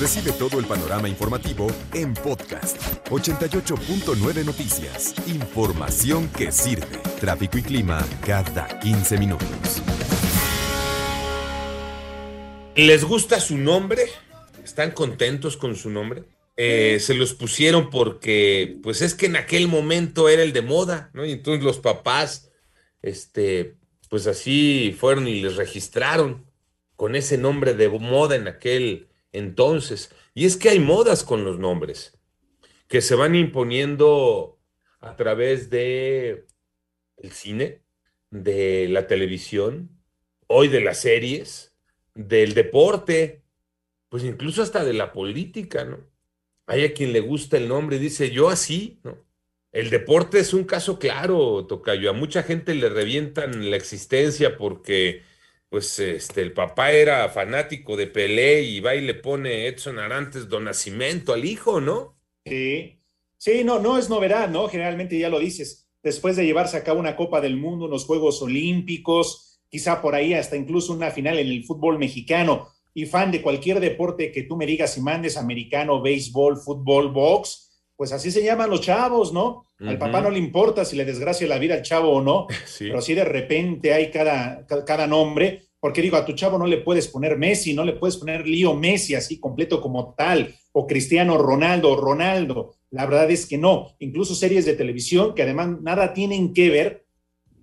[0.00, 2.78] Recibe todo el panorama informativo en podcast
[3.10, 5.14] 88.9 Noticias.
[5.28, 6.96] Información que sirve.
[7.20, 9.82] Tráfico y clima cada 15 minutos.
[12.76, 14.04] ¿Les gusta su nombre?
[14.64, 16.24] ¿Están contentos con su nombre?
[16.56, 21.10] Eh, se los pusieron porque, pues es que en aquel momento era el de moda,
[21.12, 21.26] ¿no?
[21.26, 22.50] Y entonces los papás,
[23.02, 23.76] este,
[24.08, 26.46] pues así fueron y les registraron
[26.96, 30.14] con ese nombre de moda en aquel entonces.
[30.34, 32.18] Y es que hay modas con los nombres
[32.88, 34.58] que se van imponiendo
[35.00, 36.46] a través de
[37.16, 37.82] el cine,
[38.30, 39.90] de la televisión,
[40.46, 41.74] hoy de las series,
[42.14, 43.42] del deporte,
[44.08, 45.98] pues incluso hasta de la política, ¿no?
[46.66, 49.18] Hay a quien le gusta el nombre y dice, yo así, ¿no?
[49.72, 52.10] El deporte es un caso claro, Tocayo.
[52.10, 55.22] A mucha gente le revientan la existencia porque,
[55.70, 60.48] pues, este, el papá era fanático de Pelé y va y le pone Edson Arantes
[60.48, 62.18] Don Nacimiento al hijo, ¿no?
[62.44, 63.00] Sí,
[63.38, 64.68] sí, no, no es novedad, ¿no?
[64.68, 68.42] Generalmente ya lo dices, después de llevarse a cabo una Copa del Mundo, unos Juegos
[68.42, 73.40] Olímpicos, quizá por ahí hasta incluso una final en el fútbol mexicano, y fan de
[73.40, 77.69] cualquier deporte que tú me digas y mandes, americano, béisbol, fútbol, box,
[78.00, 79.66] pues así se llaman los chavos, ¿no?
[79.78, 82.46] Al papá no le importa si le desgracia la vida al chavo o no,
[82.78, 86.78] pero si de repente hay cada, cada nombre, porque digo, a tu chavo no le
[86.78, 91.36] puedes poner Messi, no le puedes poner Lío Messi así completo como tal, o Cristiano
[91.36, 92.72] Ronaldo, Ronaldo.
[92.88, 93.94] La verdad es que no.
[93.98, 97.04] Incluso series de televisión que además nada tienen que ver,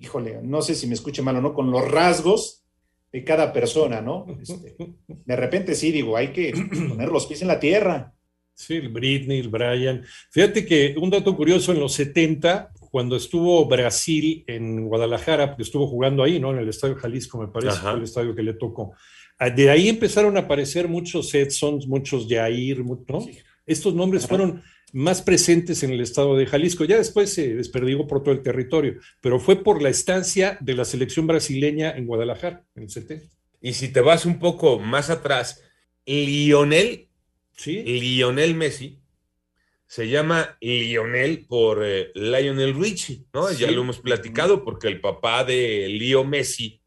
[0.00, 2.64] híjole, no sé si me escuche mal o no, con los rasgos
[3.12, 4.26] de cada persona, ¿no?
[4.42, 4.74] Este,
[5.06, 6.52] de repente sí, digo, hay que
[6.88, 8.13] poner los pies en la tierra.
[8.54, 10.04] Sí, el Britney, el Brian.
[10.30, 15.88] Fíjate que un dato curioso, en los 70, cuando estuvo Brasil en Guadalajara, porque estuvo
[15.88, 16.52] jugando ahí, ¿no?
[16.52, 18.94] En el Estadio Jalisco, me parece, fue el estadio que le tocó.
[19.38, 23.04] Ah, de ahí empezaron a aparecer muchos Edsons, muchos Jair, ¿no?
[23.66, 26.84] Estos nombres fueron más presentes en el estado de Jalisco.
[26.84, 30.84] Ya después se desperdigó por todo el territorio, pero fue por la estancia de la
[30.84, 33.26] selección brasileña en Guadalajara, en el 70.
[33.60, 35.62] Y si te vas un poco más atrás,
[36.06, 37.08] Lionel
[37.66, 39.00] Lionel Messi
[39.86, 43.52] se llama Lionel por eh, Lionel Richie, ¿no?
[43.52, 46.80] Ya lo hemos platicado porque el papá de Leo Messi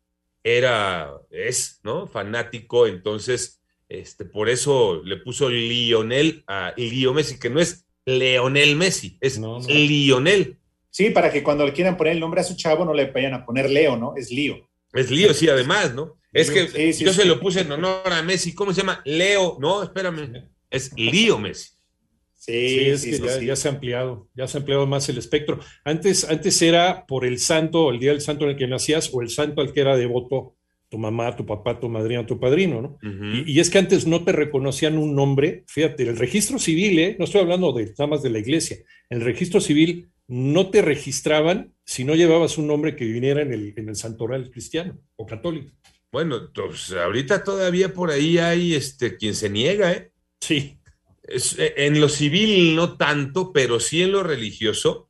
[0.44, 2.08] era, es, ¿no?
[2.08, 8.76] Fanático, entonces, este, por eso le puso Lionel a Leo Messi, que no es Leonel
[8.76, 10.58] Messi, es Lionel.
[10.90, 13.34] Sí, para que cuando le quieran poner el nombre a su chavo no le vayan
[13.34, 14.16] a poner Leo, ¿no?
[14.18, 14.70] Es Lío.
[14.94, 16.18] Es Lío, sí, además, ¿no?
[16.34, 18.54] Es que yo se lo puse en honor a Messi.
[18.54, 19.02] ¿Cómo se llama?
[19.06, 19.58] Leo.
[19.60, 21.78] No, espérame es lío Messi.
[22.36, 25.60] Sí, es que ya, se ha ampliado, ya se ha ampliado más el espectro.
[25.84, 29.22] Antes, antes era por el santo, el día del santo en el que nacías, o
[29.22, 30.56] el santo al que era devoto
[30.90, 32.98] tu mamá, tu papá, tu madrina, tu padrino, ¿no?
[33.46, 37.16] y, es que antes no te reconocían un nombre, fíjate, el registro civil, ¿eh?
[37.20, 38.78] no estoy hablando de nada de la iglesia,
[39.10, 43.74] el registro civil no te registraban si no llevabas un nombre que viniera en el,
[43.76, 45.72] en el santoral cristiano o católico.
[46.12, 50.12] Bueno, pues ahorita todavía por ahí hay este quien se niega, ¿eh?
[50.40, 50.80] Sí.
[51.28, 55.08] Eh, en lo civil no tanto, pero sí en lo religioso.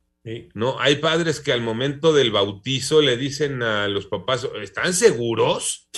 [0.54, 0.78] ¿no?
[0.78, 5.88] Hay padres que al momento del bautizo le dicen a los papás, ¿están seguros?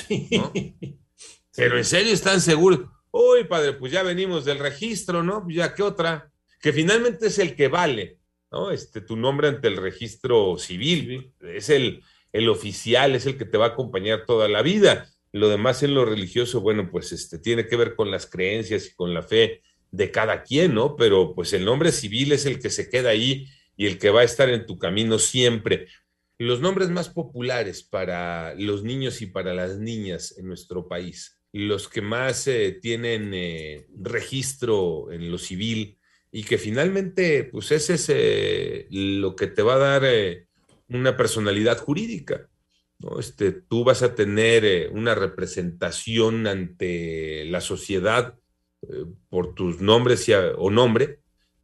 [1.56, 2.80] Pero en serio están seguros.
[3.10, 5.44] Uy, padre, pues ya venimos del registro, ¿no?
[5.48, 6.30] Ya qué otra.
[6.60, 8.18] Que finalmente es el que vale,
[8.52, 8.70] ¿no?
[8.70, 11.32] Este, tu nombre ante el registro civil.
[11.40, 15.09] Es el, el oficial, es el que te va a acompañar toda la vida.
[15.32, 18.94] Lo demás en lo religioso, bueno, pues este, tiene que ver con las creencias y
[18.94, 20.96] con la fe de cada quien, ¿no?
[20.96, 23.46] Pero pues el nombre civil es el que se queda ahí
[23.76, 25.86] y el que va a estar en tu camino siempre.
[26.36, 31.88] Los nombres más populares para los niños y para las niñas en nuestro país, los
[31.88, 35.98] que más eh, tienen eh, registro en lo civil
[36.30, 40.02] y que finalmente, pues ese es eh, lo que te va a dar
[40.88, 42.49] una personalidad jurídica.
[43.00, 43.18] ¿No?
[43.18, 48.38] Este, tú vas a tener eh, una representación ante la sociedad
[48.82, 51.20] eh, por tus nombres o nombre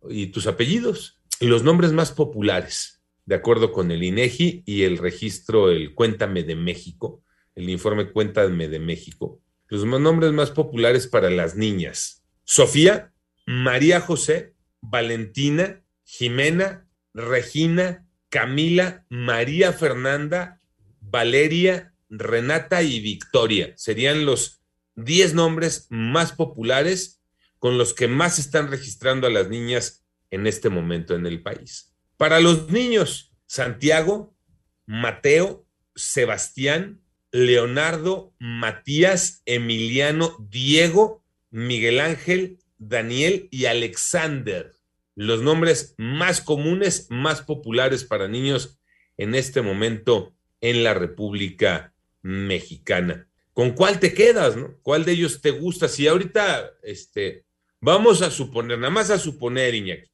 [0.08, 1.20] y tus apellidos.
[1.40, 6.42] Y los nombres más populares, de acuerdo con el INEGI y el registro, el Cuéntame
[6.42, 7.22] de México,
[7.54, 12.24] el informe Cuéntame de México, los nombres más populares para las niñas.
[12.44, 13.12] Sofía,
[13.46, 20.60] María José, Valentina, Jimena, Regina, Camila, María Fernanda,
[21.10, 23.72] Valeria, Renata y Victoria.
[23.76, 24.62] Serían los
[24.96, 27.22] 10 nombres más populares
[27.58, 31.94] con los que más están registrando a las niñas en este momento en el país.
[32.16, 34.34] Para los niños, Santiago,
[34.86, 44.72] Mateo, Sebastián, Leonardo, Matías, Emiliano, Diego, Miguel Ángel, Daniel y Alexander,
[45.14, 48.78] los nombres más comunes, más populares para niños
[49.16, 50.35] en este momento
[50.66, 51.92] en la República
[52.22, 53.28] Mexicana.
[53.52, 54.74] ¿Con cuál te quedas, no?
[54.82, 55.86] ¿Cuál de ellos te gusta?
[55.86, 57.44] Si ahorita, este,
[57.80, 60.10] vamos a suponer, nada más a suponer, Iñaki,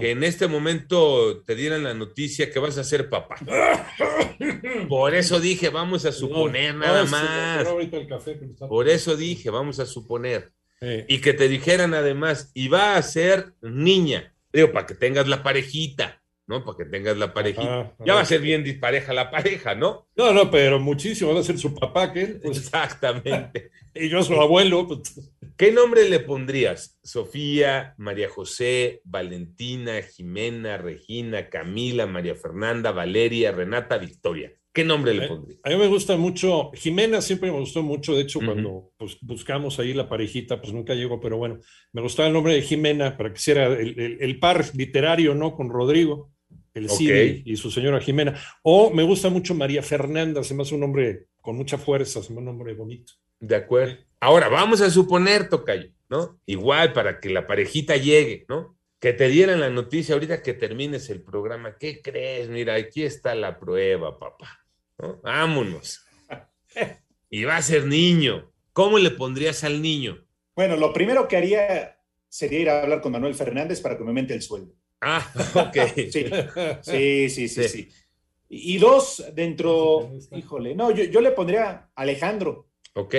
[0.00, 3.36] que en este momento te dieran la noticia que vas a ser papá.
[4.88, 7.68] Por eso dije, vamos a suponer nada más.
[8.66, 10.52] Por eso dije, vamos a suponer.
[11.06, 14.34] Y que te dijeran además, y va a ser niña.
[14.52, 16.21] Digo, para que tengas la parejita.
[16.46, 16.64] ¿No?
[16.64, 17.94] Para que tengas la parejita.
[18.04, 20.06] ya va a ser bien dispareja la pareja, ¿no?
[20.16, 23.70] No, no, pero muchísimo va a ser su papá, que pues, Exactamente.
[23.94, 24.86] y yo su abuelo.
[24.86, 25.32] Pues.
[25.56, 26.98] ¿Qué nombre le pondrías?
[27.02, 34.52] Sofía, María José, Valentina, Jimena, Regina, Camila, María Fernanda, Valeria, Renata, Victoria.
[34.74, 35.60] ¿Qué nombre le pondrías?
[35.62, 39.78] A mí me gusta mucho, Jimena siempre me gustó mucho, de hecho cuando pues, buscamos
[39.78, 41.60] ahí la parejita, pues nunca llegó, pero bueno,
[41.92, 45.54] me gustaba el nombre de Jimena para que sea el, el par literario, ¿no?
[45.54, 46.31] Con Rodrigo
[46.74, 48.38] el Cid y su señora Jimena.
[48.62, 52.30] O me gusta mucho María Fernanda, se me hace un nombre con mucha fuerza, se
[52.30, 53.12] me hace un nombre bonito.
[53.40, 53.96] De acuerdo.
[54.20, 56.40] Ahora, vamos a suponer, Tocayo, ¿no?
[56.46, 58.78] Igual para que la parejita llegue, ¿no?
[59.00, 61.76] Que te dieran la noticia ahorita que termines el programa.
[61.76, 62.48] ¿Qué crees?
[62.48, 64.60] Mira, aquí está la prueba, papá.
[64.98, 65.20] ¿no?
[65.22, 66.06] Vámonos.
[67.30, 68.52] y va a ser niño.
[68.72, 70.24] ¿Cómo le pondrías al niño?
[70.54, 71.98] Bueno, lo primero que haría
[72.28, 74.72] sería ir a hablar con Manuel Fernández para que me aumente el sueldo.
[75.04, 75.76] Ah, ok.
[76.82, 77.88] sí, sí, sí, sí,
[78.48, 82.68] Y dos, dentro, híjole, no, yo, le pondría Alejandro.
[82.94, 83.16] Ok.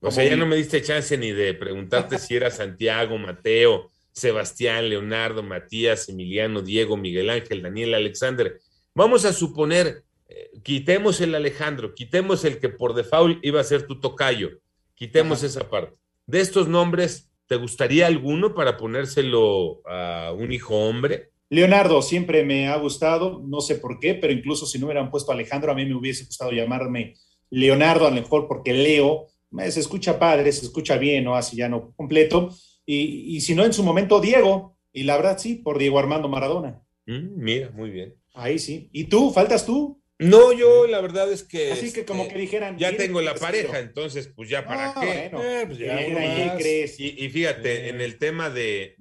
[0.00, 4.90] O sea, ya no me diste chance ni de preguntarte si era Santiago, Mateo, Sebastián,
[4.90, 8.60] Leonardo, Matías, Emiliano, Diego, Miguel Ángel, Daniel, Alexander.
[8.94, 13.86] Vamos a suponer, eh, quitemos el Alejandro, quitemos el que por default iba a ser
[13.86, 14.50] tu tocayo,
[14.94, 15.96] quitemos esa parte.
[16.26, 21.30] De estos nombres, ¿Te gustaría alguno para ponérselo a un hijo hombre?
[21.50, 25.30] Leonardo siempre me ha gustado, no sé por qué, pero incluso si no hubieran puesto
[25.30, 27.14] a Alejandro, a mí me hubiese gustado llamarme
[27.50, 31.36] Leonardo, a lo mejor porque Leo eh, se escucha padre, se escucha bien, ¿no?
[31.36, 32.50] Así ya no completo.
[32.86, 36.82] Y, si no, en su momento Diego, y la verdad sí, por Diego Armando Maradona.
[37.06, 38.14] Mm, mira, muy bien.
[38.34, 38.90] Ahí sí.
[38.92, 39.30] ¿Y tú?
[39.30, 40.02] ¿Faltas tú?
[40.20, 41.72] No, yo la verdad es que.
[41.72, 42.78] Así que como este, que dijeran.
[42.78, 45.26] Ya tengo la pareja, entonces, pues ya para qué.
[45.26, 47.00] Eh, pues ya crees?
[47.00, 48.96] Y, fíjate, en el tema de,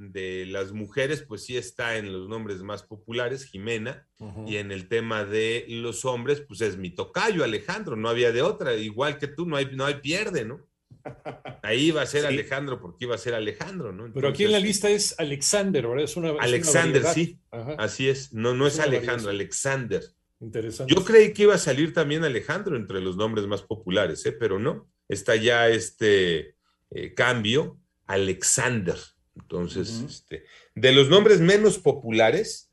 [0.47, 4.07] las mujeres, pues sí está en los nombres más populares, Jimena.
[4.47, 7.97] Y en el tema de los hombres, pues es mi tocayo, Alejandro.
[7.97, 8.73] No había de otra.
[8.75, 10.65] Igual que tú, no hay, no hay pierde, ¿no?
[11.61, 14.11] Ahí va a ser Alejandro porque iba a ser Alejandro, ¿no?
[14.13, 16.05] Pero aquí en la lista es Alexander, ¿verdad?
[16.05, 16.31] Es una.
[16.39, 17.39] Alexander, sí.
[17.77, 18.33] Así es.
[18.33, 20.01] No, no es, Alejandro, Alexander.
[20.43, 20.93] Interesante.
[20.93, 24.33] Yo creí que iba a salir también Alejandro entre los nombres más populares, ¿eh?
[24.33, 24.89] pero no.
[25.07, 26.55] Está ya este
[26.91, 28.97] eh, cambio, Alexander.
[29.35, 30.43] Entonces, este,
[30.75, 32.71] de los nombres menos populares,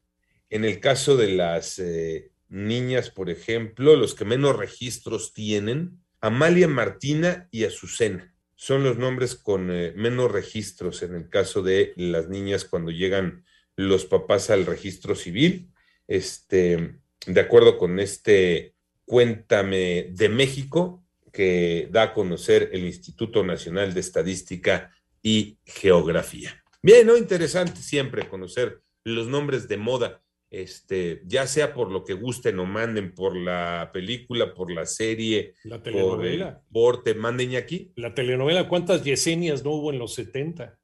[0.50, 6.66] en el caso de las eh, niñas, por ejemplo, los que menos registros tienen, Amalia
[6.66, 8.34] Martina y Azucena.
[8.56, 13.44] Son los nombres con menos registros en el caso de las niñas cuando llegan
[13.76, 15.70] los papás al registro civil.
[16.08, 18.74] Este, de acuerdo con este
[19.04, 26.62] Cuéntame de México que da a conocer el Instituto Nacional de Estadística y Geografía.
[26.82, 27.16] Bien, ¿no?
[27.16, 32.66] Interesante siempre conocer los nombres de moda, este, ya sea por lo que gusten o
[32.66, 36.62] manden, por la película, por la serie, la telenovela.
[36.72, 37.92] por te manden aquí.
[37.96, 40.78] La telenovela, ¿cuántas Yesenias no hubo en los 70?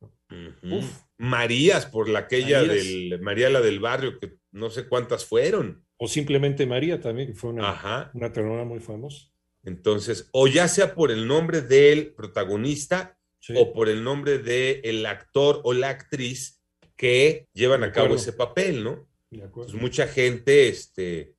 [1.19, 5.86] Marías, por la aquella del María la del barrio, que no sé cuántas fueron.
[5.99, 9.29] O simplemente María también, que fue una, una telenovela muy famosa.
[9.65, 13.19] Entonces, o ya sea por el nombre del protagonista
[13.55, 16.63] o por el nombre del actor o la actriz
[16.97, 19.09] que llevan a cabo ese papel, ¿no?
[19.53, 21.35] Pues mucha gente, este,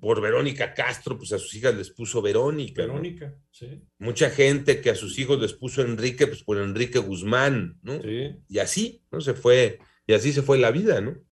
[0.00, 2.82] por Verónica Castro, pues a sus hijas les puso Verónica.
[2.82, 3.82] Verónica, sí.
[3.98, 8.00] Mucha gente que a sus hijos les puso Enrique, pues por Enrique Guzmán, ¿no?
[8.02, 8.36] Sí.
[8.48, 9.20] Y así, ¿no?
[9.20, 11.18] Se fue, y así se fue la vida, ¿no?